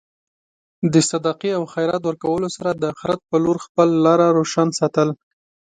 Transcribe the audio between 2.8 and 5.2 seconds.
اخرت په لور خپل لاره روشن ساتل.